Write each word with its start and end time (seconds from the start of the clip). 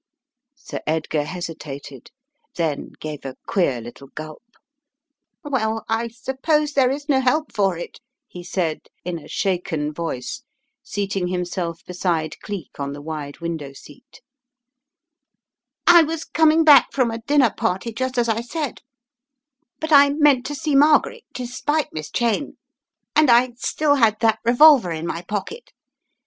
Sir 0.55 0.81
Edgar 0.87 1.25
hesitated, 1.25 2.09
then 2.55 2.93
gave 2.99 3.23
a 3.23 3.35
queer 3.45 3.79
little 3.81 4.07
gulp. 4.07 4.41
"Well, 5.43 5.85
I 5.87 6.07
suppose 6.07 6.73
there 6.73 6.89
is 6.89 7.07
no 7.07 7.21
help 7.21 7.53
for 7.53 7.77
it," 7.77 7.99
he 8.27 8.43
said 8.43 8.87
in 9.05 9.19
a 9.19 9.27
shaken 9.27 9.93
voice, 9.93 10.41
seating 10.81 11.27
himself 11.27 11.85
beside 11.85 12.39
Cleek 12.39 12.79
on 12.79 12.93
the 12.93 13.01
wide 13.03 13.41
window 13.41 13.73
seat. 13.73 14.21
"I 15.85 16.01
was 16.01 16.23
coming 16.25 16.63
back 16.63 16.91
from 16.93 17.11
a 17.11 17.19
dinner 17.21 17.53
party, 17.55 17.93
just 17.93 18.17
as 18.17 18.27
I 18.27 18.41
said, 18.41 18.81
but 19.79 19.91
I 19.91 20.09
meant 20.09 20.47
to 20.47 20.55
see 20.55 20.73
Margaret, 20.73 21.25
despite 21.31 21.93
Miss 21.93 22.09
Cheyne, 22.09 22.57
and 23.15 23.29
I 23.29 23.51
still 23.55 23.93
had 23.93 24.13
CO 24.13 24.15
Tis 24.15 24.15
a 24.15 24.15
Mad 24.15 24.15
World, 24.15 24.15
My 24.15 24.15
Masters" 24.15 24.15
245 24.15 24.19
that 24.19 24.39
revolver 24.49 24.91
in 24.91 25.05
my 25.05 25.21
pocket. 25.21 25.73